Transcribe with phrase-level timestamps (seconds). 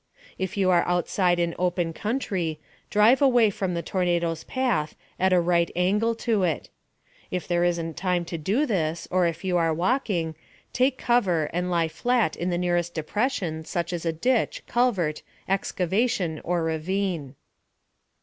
[0.39, 2.59] If you are outside in open country,
[2.89, 6.69] drive away from the tornado's path, at a right angle to it.
[7.29, 10.33] If there isn't time to do this or if you are walking
[10.73, 16.41] take cover and lie flat in the nearest depression, such as a ditch, culvert, excavation,
[16.43, 17.35] or ravine.